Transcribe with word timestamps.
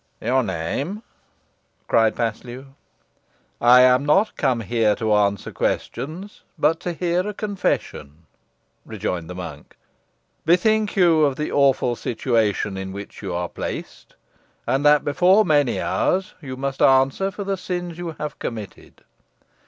"Your 0.19 0.41
name?" 0.41 1.03
cried 1.87 2.15
Paslew. 2.15 2.73
"I 3.61 3.81
am 3.81 4.03
not 4.03 4.35
come 4.35 4.61
here 4.61 4.95
to 4.95 5.13
answer 5.13 5.51
questions, 5.51 6.41
but 6.57 6.79
to 6.79 6.93
hear 6.93 7.27
a 7.27 7.35
confession," 7.35 8.25
rejoined 8.83 9.29
the 9.29 9.35
monk. 9.35 9.77
"Bethink 10.43 10.95
you 10.95 11.23
of 11.23 11.35
the 11.35 11.51
awful 11.51 11.95
situation 11.95 12.77
in 12.77 12.91
which 12.91 13.21
you 13.21 13.31
are 13.35 13.47
placed, 13.47 14.15
and 14.65 14.83
that 14.83 15.05
before 15.05 15.45
many 15.45 15.79
hours 15.79 16.33
you 16.41 16.57
must 16.57 16.81
answer 16.81 17.29
for 17.29 17.43
the 17.43 17.55
sins 17.55 17.99
you 17.99 18.15
have 18.19 18.39
committed. 18.39 19.03